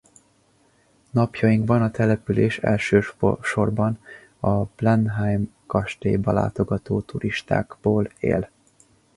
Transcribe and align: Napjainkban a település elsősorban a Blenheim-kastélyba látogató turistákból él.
Napjainkban 1.11 1.81
a 1.81 1.91
település 1.91 2.57
elsősorban 2.57 3.99
a 4.39 4.63
Blenheim-kastélyba 4.63 6.31
látogató 6.31 7.01
turistákból 7.01 8.11
él. 8.19 8.49